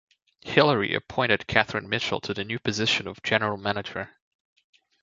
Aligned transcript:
Hilary 0.41 0.95
appointed 0.95 1.45
Kathryn 1.45 1.87
Mitchell 1.87 2.19
to 2.21 2.33
the 2.33 2.43
new 2.43 2.57
position 2.57 3.07
of 3.07 3.21
general 3.21 3.55
manager. 3.57 4.09